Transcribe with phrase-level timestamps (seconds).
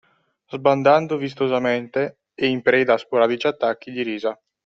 [0.49, 4.35] Sbandando vistosamente e in preda a sporadici attacchi di risa.